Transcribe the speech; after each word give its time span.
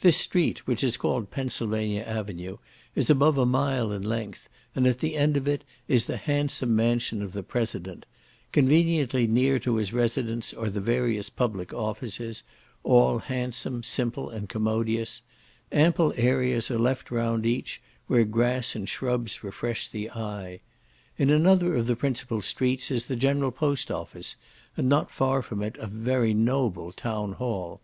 This 0.00 0.16
street, 0.16 0.66
which 0.66 0.82
is 0.82 0.96
called 0.96 1.30
Pennsylvania 1.30 2.00
Avenue, 2.00 2.56
is 2.94 3.10
above 3.10 3.36
a 3.36 3.44
mile 3.44 3.92
in 3.92 4.00
length, 4.02 4.48
and 4.74 4.86
at 4.86 5.00
the 5.00 5.18
end 5.18 5.36
of 5.36 5.46
it 5.46 5.64
is 5.86 6.06
the 6.06 6.16
handsome 6.16 6.74
mansion 6.74 7.20
of 7.20 7.34
the 7.34 7.42
President; 7.42 8.06
conveniently 8.52 9.26
near 9.26 9.58
to 9.58 9.74
his 9.76 9.92
residence 9.92 10.54
are 10.54 10.70
the 10.70 10.80
various 10.80 11.28
public 11.28 11.74
offices, 11.74 12.42
all 12.84 13.18
handsome, 13.18 13.82
simple, 13.82 14.30
and 14.30 14.48
commodious; 14.48 15.20
ample 15.70 16.14
areas 16.16 16.70
are 16.70 16.78
left 16.78 17.10
round 17.10 17.44
each, 17.44 17.82
where 18.06 18.24
grass 18.24 18.74
and 18.74 18.88
shrubs 18.88 19.44
refresh 19.44 19.88
the 19.88 20.10
eye. 20.12 20.60
In 21.18 21.28
another 21.28 21.74
of 21.74 21.84
the 21.84 21.96
principal 21.96 22.40
streets 22.40 22.90
is 22.90 23.04
the 23.04 23.14
general 23.14 23.50
post 23.52 23.90
office, 23.90 24.36
and 24.74 24.88
not 24.88 25.10
far 25.10 25.42
from 25.42 25.62
it 25.62 25.76
a 25.76 25.86
very 25.86 26.32
noble 26.32 26.92
town 26.92 27.32
hall. 27.32 27.82